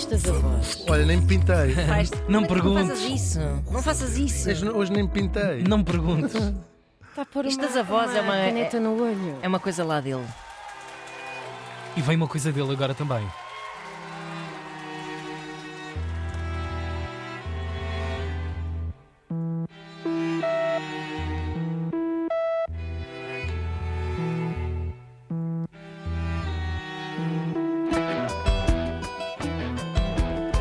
Estas 0.00 0.26
avós. 0.28 0.84
Olha, 0.88 1.04
nem 1.04 1.18
me 1.18 1.26
pintei. 1.26 1.74
Faz- 1.86 2.10
Não 2.28 2.42
Como 2.42 2.44
é 2.44 2.46
que 2.46 2.54
perguntes. 2.54 2.88
Não 2.88 2.96
faças 2.96 3.10
isso. 3.10 3.38
Não 3.70 3.82
faças 3.82 4.16
isso. 4.16 4.48
Hoje, 4.50 4.68
hoje 4.70 4.92
nem 4.92 5.02
me 5.02 5.08
pintei. 5.10 5.62
Não 5.68 5.84
perguntes. 5.84 6.34
Está 6.34 7.22
a 7.22 7.26
pôr 7.26 7.44
Isto 7.44 7.60
uma, 7.60 7.66
das 7.68 7.76
avós 7.76 8.14
é 8.14 8.20
uma- 8.22 8.32
caneta 8.32 8.80
no 8.80 9.02
olho. 9.02 9.36
É 9.42 9.48
uma 9.48 9.60
coisa 9.60 9.84
lá 9.84 10.00
dele. 10.00 10.24
E 11.96 12.00
vem 12.00 12.16
uma 12.16 12.26
coisa 12.28 12.50
dele 12.50 12.72
agora 12.72 12.94
também. 12.94 13.26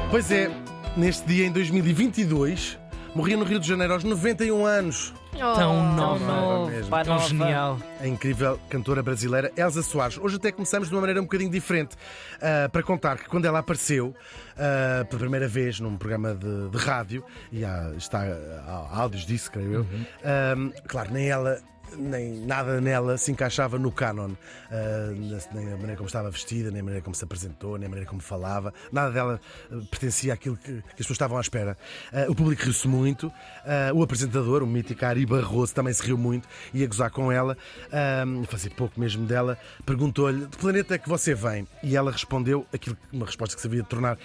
Pois 0.10 0.32
é, 0.32 0.50
neste 0.98 1.28
dia 1.28 1.46
em 1.46 1.52
2022, 1.52 2.80
morria 3.14 3.38
no 3.38 3.44
Rio 3.44 3.60
de 3.60 3.68
Janeiro 3.68 3.94
aos 3.94 4.04
91 4.04 4.66
anos. 4.66 5.14
Tão 5.32 5.56
Tão 5.56 5.96
nova. 5.96 6.26
novo, 6.26 6.72
mesmo. 6.72 6.90
pá, 6.90 7.04
Tão 7.04 7.14
nova. 7.16 7.28
genial. 7.28 7.80
A 8.02 8.08
incrível 8.08 8.60
cantora 8.70 9.04
brasileira 9.04 9.52
Elsa 9.56 9.82
Soares. 9.84 10.18
Hoje 10.18 10.38
até 10.38 10.52
começamos 10.52 10.90
de 10.90 10.96
uma 10.96 11.02
maneira 11.02 11.22
um 11.22 11.26
bocadinho 11.26 11.52
diferente 11.52 11.96
ah, 12.42 12.68
para 12.70 12.82
contar 12.82 13.18
que 13.20 13.30
quando 13.30 13.46
ela 13.46 13.60
apareceu 13.60 14.14
ah, 14.58 15.06
pela 15.06 15.20
primeira 15.20 15.48
vez 15.48 15.80
num 15.80 15.96
programa 15.96 16.34
de, 16.34 16.70
de 16.70 16.78
rádio, 16.78 17.24
e 17.52 17.64
há, 17.64 17.92
está 17.96 18.24
há 18.68 19.00
áudios 19.02 19.26
disso, 19.26 19.52
creio 19.52 19.74
eu, 19.74 19.88
ah, 20.26 20.56
claro, 20.88 21.12
nem 21.14 21.30
ela. 21.30 21.60
Nem 21.98 22.46
nada 22.46 22.80
nela 22.80 23.18
se 23.18 23.32
encaixava 23.32 23.78
no 23.78 23.92
canon, 23.92 24.32
Ah, 24.72 25.12
nem 25.54 25.68
a 25.68 25.78
maneira 25.78 25.96
como 25.96 26.08
estava 26.08 26.30
vestida, 26.30 26.70
nem 26.72 26.82
a 26.82 26.84
maneira 26.84 27.04
como 27.04 27.16
se 27.16 27.24
apresentou, 27.24 27.78
nem 27.78 27.88
a 27.88 27.90
maneira 27.90 28.10
como 28.10 28.22
falava, 28.22 28.74
nada 28.92 29.12
dela 29.12 29.42
ah, 29.72 29.76
pertencia 29.90 30.34
àquilo 30.34 30.58
que, 30.58 30.72
que 30.72 30.80
as 30.90 30.96
pessoas 30.96 31.16
estavam 31.16 31.38
à 31.38 31.42
espera. 31.42 31.78
Ah, 32.14 32.26
o 32.30 32.36
público 32.36 32.64
riu-se 32.64 32.88
muito, 32.88 33.32
ah, 33.66 33.92
o 33.94 34.04
apresentador, 34.04 34.62
o 34.64 34.68
mítico 34.68 35.06
Ari 35.06 35.26
Barroso, 35.26 35.74
também 35.74 35.94
se 35.94 36.04
riu 36.04 36.18
muito, 36.18 36.48
ia 36.74 36.88
gozar 36.88 37.10
com 37.12 37.32
ela, 37.32 37.58
ah, 37.92 38.24
fazia 38.48 38.72
pouco 38.72 39.00
mesmo 39.00 39.26
dela, 39.26 39.58
perguntou-lhe 39.86 40.42
de 40.42 40.48
que 40.48 40.58
planeta 40.58 40.96
é 40.96 40.98
que 40.98 41.10
você 41.10 41.34
vem? 41.34 41.68
E 41.82 41.96
ela 41.96 42.12
respondeu 42.12 42.66
aquilo, 42.74 42.96
uma 43.12 43.26
resposta 43.26 43.56
que 43.56 43.62
se 43.62 43.68
havia 43.68 43.82
de 43.82 43.90
tornar 43.90 44.18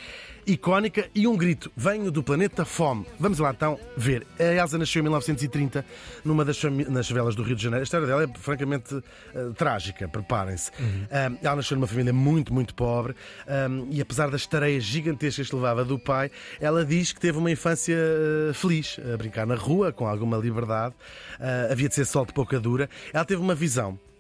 icónica 0.47 1.09
e 1.15 1.27
um 1.27 1.37
grito: 1.37 1.71
Venho 1.77 2.11
do 2.11 2.23
planeta 2.23 2.65
Fome. 2.65 3.07
Vamos 3.19 3.39
lá 3.39 3.51
então 3.51 3.79
ver. 3.97 4.27
A 4.39 4.43
Elsa 4.45 4.79
nasceu 4.79 5.01
em 5.01 5.03
1930 5.03 5.85
numa 6.25 6.45
das 6.45 6.63
nas 6.89 7.09
favelas 7.09 7.35
do 7.35 7.43
Rio 7.43 7.57
de 7.57 7.63
Janeiro. 7.63 7.83
A 7.83 7.85
história 7.85 8.07
dela 8.07 8.25
é 8.25 8.29
francamente 8.39 9.03
eh, 9.35 9.51
trágica, 9.57 10.09
preparem-se. 10.09 10.71
Ah, 11.11 11.33
ela 11.43 11.57
nasceu 11.57 11.77
numa 11.77 11.87
família 11.87 12.13
muito, 12.13 12.53
muito 12.53 12.75
pobre 12.75 13.15
ah, 13.47 13.69
e 13.91 14.01
apesar 14.01 14.31
das 14.31 14.47
tareias 14.47 14.85
gigantescas 14.85 15.49
que 15.49 15.55
levava 15.55 15.85
do 15.85 15.99
pai, 15.99 16.31
ela 16.61 16.85
diz 16.85 17.13
que 17.13 17.21
teve 17.21 17.39
uma 17.39 17.51
infância 17.51 17.97
eh, 17.97 18.53
feliz, 18.53 18.99
a 19.13 19.17
brincar 19.17 19.47
na 19.47 19.55
rua, 19.55 19.93
com 19.93 20.07
alguma 20.07 20.37
liberdade. 20.37 20.95
Ah, 21.41 21.69
havia 21.71 21.89
de 21.89 21.95
ser 21.95 22.05
sol 22.05 22.25
de 22.25 22.33
pouca 22.33 22.59
dura. 22.61 22.89
Ela 23.13 23.25
teve 23.25 23.41
uma 23.41 23.55
visão 23.55 23.99
eh, 23.99 24.14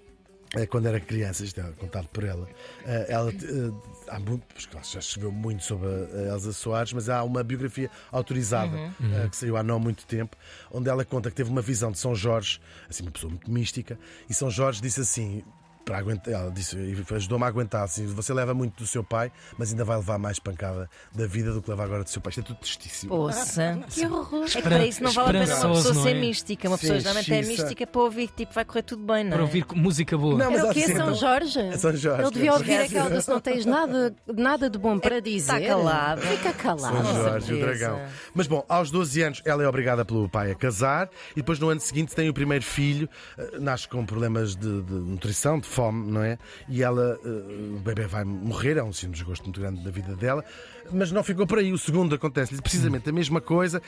quando 0.68 0.86
era 0.86 1.00
criança, 1.00 1.44
isto 1.44 1.60
é 1.60 1.64
contado 1.72 2.08
por 2.08 2.24
ela, 2.24 2.48
eh, 2.84 3.06
ela 3.08 3.30
eh, 3.30 3.72
há 4.08 4.18
muito, 4.18 4.44
pois, 4.52 4.66
claro, 4.66 4.86
já 4.86 5.00
escreveu 5.00 5.32
muito 5.32 5.64
sobre 5.64 5.88
a 5.88 6.34
Elsa 6.34 6.52
Soares, 6.52 6.92
mas 6.92 7.08
há 7.08 7.22
uma 7.24 7.42
biografia 7.42 7.90
autorizada 8.12 8.76
eh, 8.76 9.28
que 9.28 9.36
saiu 9.36 9.56
há 9.56 9.62
não 9.62 9.80
muito 9.80 10.06
tempo, 10.06 10.36
onde 10.70 10.88
ela 10.88 11.04
conta 11.04 11.30
que 11.30 11.36
teve 11.36 11.50
uma 11.50 11.62
visão 11.62 11.90
de 11.90 11.98
São 11.98 12.14
Jorge, 12.14 12.60
assim, 12.88 13.02
uma 13.02 13.12
pessoa 13.12 13.30
muito 13.30 13.50
mística, 13.50 13.98
e 14.28 14.34
São 14.34 14.50
Jorge 14.50 14.80
disse 14.80 15.00
assim. 15.00 15.42
Para 15.84 15.98
aguentar, 15.98 16.32
ela 16.32 16.50
disse, 16.50 16.76
e 16.76 17.14
ajudou-me 17.14 17.44
a 17.44 17.48
aguentar. 17.48 17.84
Assim, 17.84 18.06
você 18.06 18.32
leva 18.32 18.54
muito 18.54 18.78
do 18.82 18.86
seu 18.86 19.04
pai, 19.04 19.30
mas 19.58 19.70
ainda 19.70 19.84
vai 19.84 19.96
levar 19.96 20.18
mais 20.18 20.38
pancada 20.38 20.88
da 21.14 21.26
vida 21.26 21.52
do 21.52 21.60
que 21.60 21.68
leva 21.70 21.84
agora 21.84 22.04
do 22.04 22.08
seu 22.10 22.22
pai. 22.22 22.30
Isto 22.30 22.40
é 22.40 22.44
tudo 22.44 22.56
tristíssimo. 22.56 23.14
Ouça. 23.14 23.78
Que 23.90 24.06
horror. 24.06 24.44
É 24.44 24.48
que 24.48 24.62
para 24.62 24.86
isso 24.86 25.02
não 25.02 25.12
vale 25.12 25.38
a 25.38 25.40
pena 25.42 25.56
uma 25.66 25.74
pessoa 25.74 25.94
não 25.94 26.02
ser 26.02 26.16
é? 26.16 26.20
mística. 26.20 26.68
Uma 26.68 26.76
Sim, 26.76 26.80
pessoa 26.80 27.00
geralmente 27.00 27.32
é 27.34 27.42
mística 27.42 27.86
para 27.86 28.00
ouvir 28.00 28.28
que 28.28 28.34
tipo, 28.36 28.54
vai 28.54 28.64
correr 28.64 28.82
tudo 28.82 29.04
bem, 29.04 29.24
não 29.24 29.32
é? 29.32 29.34
Para 29.34 29.42
ouvir 29.42 29.66
música 29.74 30.16
boa. 30.16 30.38
Não, 30.38 30.50
mas 30.50 30.60
Era 30.60 30.70
o 30.70 30.72
quê? 30.72 30.84
assim, 30.84 30.96
São 30.96 31.14
Jorge? 31.14 31.60
É 31.60 31.76
São 31.76 31.96
Jorge. 31.96 32.22
Ele 32.22 32.30
devia 32.30 32.52
ouvir 32.52 32.76
Jorge. 32.76 32.98
aquela 32.98 33.20
se 33.20 33.28
não 33.28 33.40
tens 33.40 33.66
nada, 33.66 34.14
nada 34.26 34.70
de 34.70 34.78
bom 34.78 34.98
para 34.98 35.20
dizer. 35.20 35.60
Está 35.60 35.60
calado. 35.60 36.20
Fica 36.22 36.52
calado. 36.52 36.96
São 36.96 37.14
Jorge, 37.14 37.54
o 37.54 37.60
dragão. 37.60 38.00
Mas 38.34 38.46
bom, 38.46 38.64
aos 38.68 38.90
12 38.90 39.22
anos 39.22 39.42
ela 39.44 39.62
é 39.62 39.68
obrigada 39.68 40.04
pelo 40.04 40.28
pai 40.28 40.50
a 40.50 40.54
casar 40.54 41.08
e 41.32 41.36
depois 41.36 41.58
no 41.58 41.68
ano 41.68 41.80
seguinte 41.80 42.14
tem 42.14 42.28
o 42.28 42.34
primeiro 42.34 42.64
filho, 42.64 43.08
eh, 43.36 43.58
nasce 43.60 43.86
com 43.88 44.04
problemas 44.06 44.56
de, 44.56 44.82
de 44.82 44.92
nutrição, 44.92 45.58
de 45.58 45.66
fome, 45.74 46.10
não 46.10 46.22
é? 46.22 46.38
E 46.68 46.82
ela, 46.82 47.18
eh, 47.24 47.76
o 47.76 47.80
bebê 47.80 48.06
vai 48.06 48.24
morrer, 48.24 48.76
é 48.76 48.82
um 48.82 48.90
de 48.90 49.08
desgosto 49.08 49.44
muito 49.44 49.60
grande 49.60 49.82
da 49.82 49.90
vida 49.90 50.14
dela, 50.14 50.44
mas 50.92 51.10
não 51.10 51.24
ficou 51.24 51.46
por 51.46 51.58
aí. 51.58 51.72
O 51.72 51.78
segundo 51.78 52.14
acontece-lhe 52.14 52.62
precisamente 52.62 53.08
a 53.10 53.12
mesma 53.12 53.40
coisa. 53.40 53.82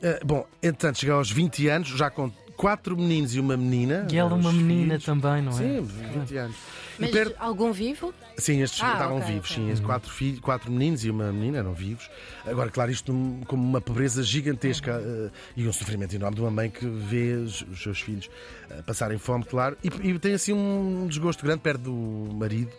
Eh, 0.00 0.20
Bom, 0.24 0.46
entretanto, 0.62 1.00
chega 1.00 1.14
aos 1.14 1.30
20 1.30 1.68
anos, 1.68 1.88
já 1.88 2.10
com 2.10 2.30
quatro 2.62 2.96
meninos 2.96 3.34
e 3.34 3.40
uma 3.40 3.56
menina. 3.56 4.06
E 4.10 4.16
ela 4.16 4.34
uma 4.36 4.52
menina 4.52 4.90
filhos. 4.98 5.04
também, 5.04 5.42
não 5.42 5.50
é? 5.50 5.54
Sim, 5.56 5.80
20 5.82 6.36
anos. 6.36 6.56
Mas 6.96 7.10
per- 7.10 7.34
algum 7.40 7.72
vivo? 7.72 8.14
Sim, 8.38 8.62
estes 8.62 8.80
Ah, 8.80 8.92
estavam 8.92 9.16
ok, 9.18 9.26
vivos, 9.26 9.50
ok. 9.50 9.56
sim. 9.64 9.68
Estes 9.70 9.84
quatro, 9.84 10.10
filhos, 10.12 10.38
quatro 10.38 10.70
meninos 10.70 11.04
e 11.04 11.10
uma 11.10 11.32
menina 11.32 11.58
eram 11.58 11.74
vivos. 11.74 12.08
Agora, 12.46 12.70
claro, 12.70 12.92
isto 12.92 13.12
como 13.48 13.62
uma 13.68 13.80
pobreza 13.80 14.22
gigantesca 14.22 15.02
eh, 15.04 15.30
e 15.56 15.66
um 15.66 15.72
sofrimento 15.72 16.14
enorme 16.14 16.36
de 16.36 16.42
uma 16.42 16.50
mãe 16.52 16.70
que 16.70 16.86
vê 16.86 17.32
os, 17.32 17.62
os 17.62 17.82
seus 17.82 18.00
filhos 18.00 18.30
eh, 18.70 18.80
passarem 18.86 19.18
fome, 19.18 19.44
claro, 19.44 19.76
e, 19.82 19.88
e 20.10 20.18
tem 20.20 20.34
assim 20.34 20.52
um 20.52 21.06
desgosto 21.08 21.42
grande 21.44 21.60
perto 21.62 21.80
do 21.82 22.32
marido. 22.34 22.70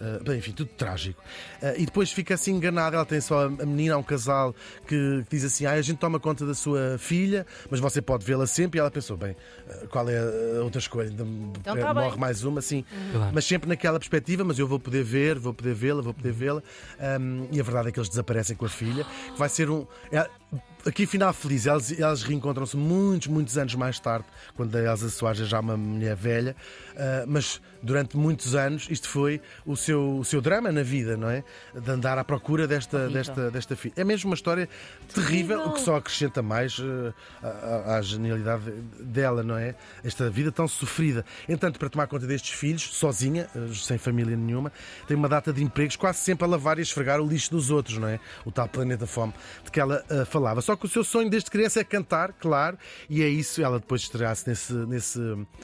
Uh, 0.00 0.24
bem, 0.24 0.38
enfim, 0.38 0.52
tudo 0.52 0.70
trágico. 0.76 1.22
Uh, 1.62 1.74
e 1.78 1.84
depois 1.84 2.10
fica 2.10 2.32
assim 2.34 2.52
enganada. 2.52 2.96
Ela 2.96 3.04
tem 3.04 3.20
só 3.20 3.44
a 3.46 3.48
menina, 3.50 3.94
há 3.94 3.98
um 3.98 4.02
casal 4.02 4.54
que, 4.86 5.22
que 5.28 5.36
diz 5.36 5.44
assim: 5.44 5.66
ah, 5.66 5.72
a 5.72 5.82
gente 5.82 5.98
toma 5.98 6.18
conta 6.18 6.46
da 6.46 6.54
sua 6.54 6.96
filha, 6.98 7.46
mas 7.70 7.80
você 7.80 8.00
pode 8.00 8.24
vê-la 8.24 8.46
sempre. 8.46 8.78
E 8.78 8.80
ela 8.80 8.90
pensou: 8.90 9.16
bem, 9.16 9.32
uh, 9.68 9.88
qual 9.88 10.08
é 10.08 10.18
a 10.18 10.62
outra 10.62 10.78
escolha? 10.78 11.10
Ainda 11.10 11.24
me- 11.24 11.52
Então 11.60 11.76
tá 11.76 11.92
morre 11.92 12.10
bem. 12.10 12.18
mais 12.18 12.44
uma, 12.44 12.60
assim. 12.60 12.84
Claro. 13.12 13.30
Mas 13.34 13.44
sempre 13.44 13.68
naquela 13.68 13.98
perspectiva, 13.98 14.42
mas 14.42 14.58
eu 14.58 14.66
vou 14.66 14.80
poder 14.80 15.04
ver, 15.04 15.38
vou 15.38 15.52
poder 15.52 15.74
vê-la, 15.74 16.00
vou 16.00 16.14
poder 16.14 16.32
vê-la. 16.32 16.62
Um, 17.20 17.46
e 17.52 17.60
a 17.60 17.62
verdade 17.62 17.88
é 17.88 17.92
que 17.92 17.98
eles 17.98 18.08
desaparecem 18.08 18.56
com 18.56 18.64
a 18.64 18.68
filha, 18.70 19.04
que 19.32 19.38
vai 19.38 19.48
ser 19.50 19.68
um. 19.68 19.86
Aqui 20.86 21.06
final 21.06 21.32
feliz, 21.32 21.66
elas, 21.66 21.98
elas 21.98 22.22
reencontram-se 22.22 22.76
muitos, 22.76 23.28
muitos 23.28 23.58
anos 23.58 23.74
mais 23.74 23.98
tarde, 23.98 24.26
quando 24.54 24.74
a 24.76 24.80
Elsa 24.80 25.08
Soares 25.10 25.40
é 25.40 25.44
já 25.44 25.60
uma 25.60 25.76
mulher 25.76 26.16
velha, 26.16 26.56
uh, 26.92 27.24
mas 27.26 27.60
durante 27.82 28.16
muitos 28.16 28.54
anos 28.54 28.86
isto 28.90 29.08
foi 29.08 29.40
o 29.64 29.76
seu, 29.76 30.18
o 30.18 30.24
seu 30.24 30.40
drama 30.40 30.70
na 30.70 30.82
vida, 30.82 31.16
não 31.16 31.30
é? 31.30 31.42
De 31.74 31.90
andar 31.90 32.18
à 32.18 32.24
procura 32.24 32.66
desta, 32.66 32.96
Horrível. 32.96 33.14
desta, 33.14 33.50
desta 33.50 33.76
filha. 33.76 33.94
É 33.96 34.04
mesmo 34.04 34.30
uma 34.30 34.34
história 34.34 34.68
terrível, 35.14 35.66
o 35.66 35.72
que 35.72 35.80
só 35.80 35.96
acrescenta 35.96 36.42
mais 36.42 36.78
uh, 36.78 37.14
à, 37.42 37.96
à 37.96 38.02
genialidade 38.02 38.70
dela, 39.00 39.42
não 39.42 39.56
é? 39.56 39.74
Esta 40.04 40.28
vida 40.30 40.52
tão 40.52 40.68
sofrida. 40.68 41.24
Entanto, 41.48 41.78
para 41.78 41.88
tomar 41.88 42.06
conta 42.06 42.26
destes 42.26 42.52
filhos, 42.58 42.82
sozinha, 42.82 43.48
uh, 43.54 43.74
sem 43.74 43.98
família 43.98 44.36
nenhuma, 44.36 44.72
tem 45.06 45.16
uma 45.16 45.28
data 45.28 45.52
de 45.52 45.62
empregos 45.62 45.96
quase 45.96 46.18
sempre 46.18 46.44
a 46.44 46.48
lavar 46.48 46.78
e 46.78 46.80
a 46.80 46.82
esfregar 46.82 47.20
o 47.20 47.26
lixo 47.26 47.50
dos 47.50 47.70
outros, 47.70 47.98
não 47.98 48.08
é? 48.08 48.20
O 48.44 48.50
tal 48.50 48.68
planeta 48.68 49.06
fome 49.06 49.32
de 49.64 49.70
que 49.70 49.80
ela 49.80 50.04
uh, 50.10 50.26
falava. 50.40 50.60
Só 50.62 50.74
que 50.76 50.86
o 50.86 50.88
seu 50.88 51.04
sonho 51.04 51.28
desde 51.30 51.50
criança 51.50 51.80
é 51.80 51.84
cantar, 51.84 52.32
claro, 52.32 52.76
e 53.08 53.22
é 53.22 53.28
isso. 53.28 53.62
Ela 53.62 53.78
depois 53.78 54.00
de 54.00 54.06
estrear-se 54.08 54.48
nesse, 54.48 54.72
nesse, 54.72 55.20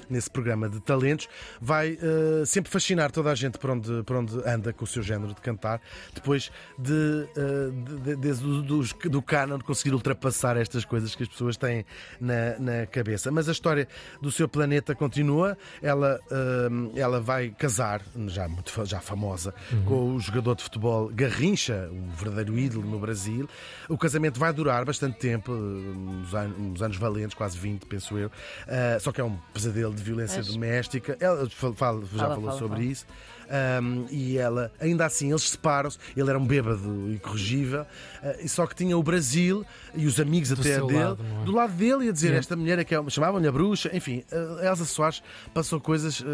nesse 0.09 0.31
programa 0.31 0.69
de 0.69 0.81
talentos, 0.81 1.29
vai 1.61 1.93
uh, 1.95 2.45
sempre 2.47 2.71
fascinar 2.71 3.11
toda 3.11 3.31
a 3.31 3.35
gente 3.35 3.59
por 3.59 3.71
onde, 3.71 4.03
por 4.05 4.17
onde 4.17 4.37
anda 4.49 4.73
com 4.73 4.85
o 4.85 4.87
seu 4.87 5.03
género 5.03 5.35
de 5.35 5.41
cantar, 5.41 5.81
depois 6.15 6.51
de, 6.79 6.93
uh, 6.93 7.73
de- 7.73 8.01
de- 8.01 8.17
desde 8.17 8.45
o- 8.47 8.63
dos- 8.63 8.93
do 8.93 9.23
canon 9.23 9.59
conseguir 9.61 9.95
ultrapassar 9.95 10.57
estas 10.57 10.85
coisas 10.85 11.15
que 11.15 11.23
as 11.23 11.29
pessoas 11.29 11.57
têm 11.57 11.85
na, 12.21 12.59
na 12.59 12.87
cabeça. 12.87 13.31
Mas 13.31 13.49
a 13.49 13.53
história 13.53 13.89
do 14.21 14.31
seu 14.31 14.49
planeta 14.49 14.95
continua. 14.95 15.57
Ela, 15.83 16.21
uh, 16.31 16.93
ela 16.99 17.21
vai 17.21 17.51
casar, 17.51 18.03
já 18.29 18.47
muito 18.49 18.73
já 18.85 19.01
famosa, 19.01 19.55
com 19.87 20.15
o 20.15 20.21
jogador 20.21 20.55
de 20.55 20.63
futebol 20.65 21.09
Garrincha, 21.15 21.89
um 21.91 22.11
verdadeiro 22.11 22.59
ídolo 22.59 22.89
no 22.89 22.99
Brasil. 22.99 23.49
O 23.89 23.97
casamento 23.97 24.39
vai 24.39 24.53
durar 24.53 24.66
bastante 24.85 25.19
tempo, 25.19 25.53
uh, 25.53 25.57
uns 25.57 26.35
anos, 26.35 26.59
uns 26.59 26.83
anos 26.83 26.97
valentes, 26.97 27.35
quase 27.35 27.57
20, 27.59 27.87
penso 27.87 28.17
eu. 28.19 28.29
Uh, 28.29 29.01
só 29.01 29.13
que 29.13 29.21
é 29.21 29.25
um 29.25 29.37
pesadelo 29.53 29.95
de 29.95 30.03
violência 30.03 30.39
Mas- 30.39 30.49
doméstica. 30.49 31.17
Ela 31.21 31.49
fala- 31.51 31.75
fala- 31.75 32.01
já 32.03 32.09
Fala, 32.19 32.35
falou 32.35 32.47
fala, 32.49 32.59
sobre 32.59 32.77
fala. 32.79 32.91
isso. 32.93 33.07
Um, 33.49 34.07
e 34.11 34.37
ela, 34.39 34.73
ainda 34.81 35.07
assim, 35.07 35.31
eles 35.31 35.49
separam-se. 35.51 35.99
Ele 36.17 36.29
era 36.29 36.37
um 36.37 36.45
bêbado 36.45 37.09
incorrigível, 37.13 37.83
uh, 37.83 37.87
e 38.41 38.49
só 38.49 38.67
que 38.67 38.75
tinha 38.75 38.99
o 38.99 39.03
Brasil 39.05 39.65
e 39.95 40.05
os 40.05 40.19
amigos 40.19 40.49
Do 40.49 40.61
até 40.61 40.81
dele, 40.81 40.99
lado, 40.99 41.19
é? 41.43 41.45
do 41.45 41.53
lado 41.53 41.73
dele, 41.75 42.09
a 42.09 42.13
dizer: 42.13 42.27
Yeah. 42.27 42.41
Esta 42.41 42.57
mulher 42.57 42.79
é 42.81 42.85
que 42.85 42.93
é. 42.93 43.09
Chamavam-lhe 43.09 43.47
a 43.47 43.53
bruxa, 43.53 43.89
enfim, 43.97 44.25
a 44.61 44.67
Elsa 44.67 44.85
Soares 44.85 45.23
passou 45.55 45.81
coisas 45.81 46.19
uh, 46.21 46.25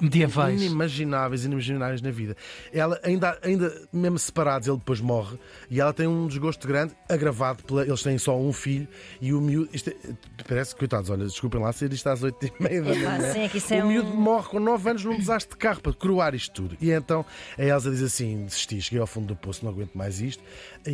Medievais. 0.00 0.62
inimagináveis, 0.62 1.44
inimagináveis 1.44 2.00
na 2.00 2.12
vida. 2.12 2.36
Ela, 2.72 3.00
ainda, 3.02 3.36
ainda 3.42 3.82
mesmo 3.92 4.18
separados, 4.20 4.68
ele 4.68 4.76
depois 4.76 5.00
morre 5.00 5.36
e 5.68 5.80
ela 5.80 5.92
tem 5.92 6.06
um 6.06 6.28
desgosto 6.28 6.68
grande, 6.68 6.94
agravado 7.08 7.64
pela- 7.72 7.86
eles 7.86 8.02
têm 8.02 8.18
só 8.18 8.38
um 8.38 8.52
filho 8.52 8.86
e 9.20 9.32
o 9.32 9.40
miúdo. 9.40 9.68
É- 9.74 10.42
parece, 10.46 10.74
coitados, 10.76 11.08
olha, 11.10 11.24
desculpem 11.24 11.60
lá 11.60 11.72
ser 11.72 11.92
isto 11.92 12.06
às 12.08 12.22
8 12.22 12.46
e 12.46 12.52
meia 12.62 12.82
da 12.82 12.90
Epá, 12.94 13.10
manhã. 13.18 13.32
sim, 13.32 13.40
é 13.40 13.48
que 13.48 13.58
isso 13.58 13.72
é 13.74 13.82
o 13.82 13.86
miúdo 13.88 14.08
um- 14.10 14.16
morre 14.16 14.48
com 14.48 14.60
9 14.60 14.90
anos 14.90 15.04
num 15.04 15.16
desastre 15.16 15.52
de 15.52 15.56
carro 15.58 15.80
para 15.80 15.92
coroar 15.92 16.34
isto 16.34 16.52
tudo. 16.52 16.76
E 16.80 16.90
então 16.90 17.24
a 17.58 17.62
Elsa 17.64 17.90
diz 17.90 18.02
assim: 18.02 18.44
desisti, 18.44 18.80
cheguei 18.80 19.00
ao 19.00 19.06
fundo 19.06 19.28
do 19.28 19.36
poço, 19.36 19.64
não 19.64 19.72
aguento 19.72 19.94
mais 19.94 20.20
isto. 20.20 20.42
E, 20.86 20.90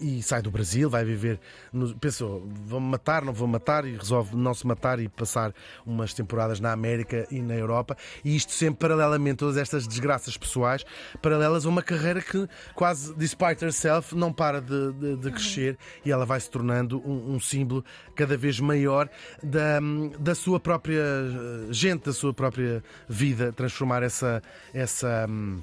e- 0.00 0.18
e 0.18 0.22
sai 0.22 0.42
do 0.42 0.50
Brasil, 0.50 0.90
vai 0.90 1.04
viver. 1.04 1.38
No, 1.72 1.94
pensou, 1.96 2.46
vão-me 2.66 2.88
matar, 2.88 3.24
não 3.24 3.32
vou 3.32 3.46
matar, 3.48 3.84
e 3.86 3.96
resolve 3.96 4.36
não 4.36 4.52
se 4.54 4.66
matar 4.66 4.98
e 5.00 5.08
passar 5.08 5.54
umas 5.86 6.12
temporadas 6.12 6.60
na 6.60 6.72
América 6.72 7.26
e 7.30 7.40
na 7.40 7.54
Europa. 7.54 7.96
E 8.24 8.34
isto 8.34 8.52
sempre 8.52 8.80
paralelamente, 8.80 9.36
todas 9.38 9.56
estas 9.56 9.86
desgraças 9.86 10.36
pessoais, 10.36 10.84
paralelas 11.22 11.64
a 11.64 11.68
uma 11.68 11.82
carreira 11.82 12.20
que 12.20 12.48
quase, 12.74 13.14
despite 13.14 13.64
herself, 13.64 14.14
não 14.14 14.32
para 14.32 14.60
de, 14.60 14.92
de- 14.92 15.16
de 15.16 15.30
crescer 15.30 15.77
e 16.04 16.10
ela 16.10 16.24
vai 16.24 16.40
se 16.40 16.50
tornando 16.50 16.98
um, 17.00 17.34
um 17.34 17.40
símbolo 17.40 17.84
cada 18.14 18.36
vez 18.36 18.60
maior 18.60 19.08
da, 19.42 19.80
da 20.18 20.34
sua 20.34 20.58
própria 20.58 21.02
eh, 21.02 21.72
gente, 21.72 22.04
da 22.04 22.12
sua 22.12 22.32
própria 22.32 22.82
vida, 23.08 23.52
transformar 23.52 24.02
essa. 24.02 24.42
essa 24.72 25.26
hum, 25.28 25.62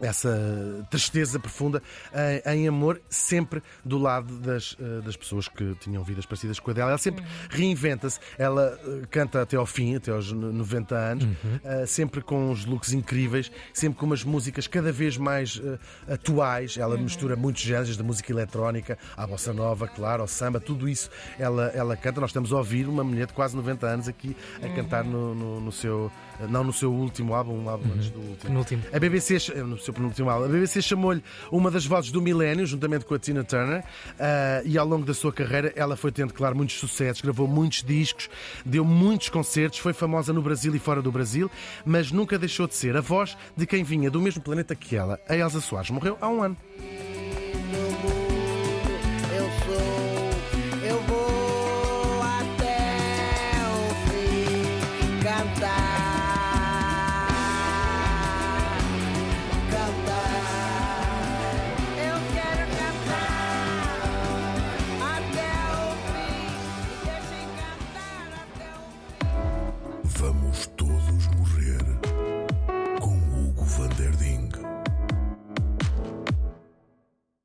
essa 0.00 0.86
tristeza 0.90 1.38
profunda 1.38 1.82
em, 2.46 2.60
em 2.64 2.68
amor, 2.68 3.00
sempre 3.08 3.62
do 3.84 3.98
lado 3.98 4.36
das, 4.38 4.76
eh, 4.80 5.00
das 5.04 5.16
pessoas 5.16 5.48
que 5.48 5.74
tinham 5.80 6.02
vidas 6.04 6.26
parecidas 6.26 6.58
com 6.60 6.70
a 6.70 6.74
dela. 6.74 6.90
Ela 6.90 6.98
sempre 6.98 7.24
reinventa-se, 7.50 8.18
ela 8.38 8.78
eh, 8.84 9.06
canta 9.10 9.42
até 9.42 9.56
ao 9.56 9.66
fim, 9.66 9.96
até 9.96 10.10
aos 10.10 10.30
no- 10.32 10.52
90 10.52 10.94
anos, 10.96 11.24
eh, 11.64 11.86
sempre 11.86 12.20
com 12.20 12.50
uns 12.50 12.64
looks 12.64 12.92
incríveis, 12.92 13.50
sempre 13.72 13.98
com 13.98 14.06
umas 14.06 14.22
músicas 14.24 14.66
cada 14.66 14.92
vez 14.92 15.16
mais 15.16 15.60
eh, 16.08 16.12
atuais. 16.14 16.76
Ela 16.76 16.96
mistura 16.96 17.36
muitos 17.36 17.62
géneros, 17.62 17.96
da 17.96 18.04
música 18.04 18.30
eletrónica 18.32 18.98
à 19.16 19.26
bossa 19.26 19.52
nova, 19.52 19.86
claro, 19.88 20.22
ao 20.22 20.28
samba, 20.28 20.60
tudo 20.60 20.88
isso 20.88 21.10
ela, 21.38 21.66
ela 21.74 21.96
canta. 21.96 22.20
Nós 22.20 22.30
estamos 22.30 22.52
a 22.52 22.56
ouvir 22.56 22.88
uma 22.88 23.02
mulher 23.04 23.26
de 23.26 23.32
quase 23.32 23.56
90 23.56 23.86
anos 23.86 24.08
aqui 24.08 24.36
a 24.62 24.68
cantar 24.74 25.04
no, 25.04 25.34
no- 25.34 25.60
no 25.60 25.72
seu, 25.72 26.10
não 26.48 26.62
no 26.64 26.72
seu 26.72 26.92
último 26.92 27.34
álbum, 27.34 27.58
um 27.64 27.68
álbum 27.68 27.92
antes 27.94 28.10
do 28.10 28.18
último. 28.20 28.36
Penúltimo. 28.50 28.82
A 28.92 28.98
BBC, 28.98 29.36
no 29.62 29.78
seu 29.86 29.94
penúltimo 29.94 30.28
álbum, 30.28 30.46
a 30.46 30.48
BBC 30.48 30.82
chamou-lhe 30.82 31.22
uma 31.50 31.70
das 31.70 31.86
vozes 31.86 32.10
do 32.10 32.20
milénio, 32.20 32.66
juntamente 32.66 33.04
com 33.04 33.14
a 33.14 33.18
Tina 33.18 33.44
Turner, 33.44 33.84
ah, 34.18 34.62
e 34.64 34.76
ao 34.76 34.86
longo 34.86 35.04
da 35.04 35.14
sua 35.14 35.32
carreira 35.32 35.72
ela 35.76 35.96
foi 35.96 36.12
tendo, 36.12 36.34
claro, 36.34 36.56
muitos 36.56 36.78
sucessos, 36.78 37.22
gravou 37.22 37.46
muitos 37.46 37.82
discos, 37.82 38.28
deu 38.64 38.84
muitos 38.84 39.28
concertos, 39.28 39.78
foi 39.78 39.92
famosa 39.92 40.32
no 40.32 40.42
Brasil 40.42 40.74
e 40.74 40.78
fora 40.78 41.00
do 41.00 41.10
Brasil, 41.10 41.50
mas 41.84 42.10
nunca 42.12 42.38
deixou 42.38 42.66
de 42.66 42.74
ser 42.74 42.96
a 42.96 43.00
voz 43.00 43.36
de 43.56 43.66
quem 43.66 43.84
vinha 43.84 44.10
do 44.10 44.20
mesmo 44.20 44.42
planeta 44.42 44.74
que 44.74 44.96
ela. 44.96 45.20
A 45.28 45.36
Elsa 45.36 45.60
Soares 45.60 45.90
morreu 45.90 46.18
há 46.20 46.28
um 46.28 46.42
ano. 46.42 46.56